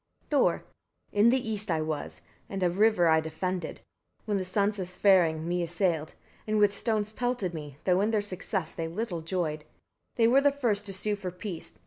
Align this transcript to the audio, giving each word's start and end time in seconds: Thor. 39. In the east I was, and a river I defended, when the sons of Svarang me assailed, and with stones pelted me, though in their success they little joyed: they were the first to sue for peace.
Thor. 0.31 0.63
39. 1.11 1.23
In 1.25 1.29
the 1.29 1.47
east 1.51 1.69
I 1.69 1.79
was, 1.79 2.21
and 2.49 2.63
a 2.63 2.71
river 2.71 3.07
I 3.07 3.19
defended, 3.19 3.81
when 4.25 4.37
the 4.39 4.45
sons 4.45 4.79
of 4.79 4.87
Svarang 4.87 5.45
me 5.45 5.61
assailed, 5.61 6.15
and 6.47 6.57
with 6.57 6.73
stones 6.73 7.11
pelted 7.11 7.53
me, 7.53 7.77
though 7.83 8.01
in 8.01 8.09
their 8.09 8.19
success 8.19 8.71
they 8.71 8.87
little 8.87 9.21
joyed: 9.21 9.63
they 10.15 10.27
were 10.27 10.41
the 10.41 10.51
first 10.51 10.87
to 10.87 10.93
sue 10.93 11.15
for 11.15 11.29
peace. 11.29 11.77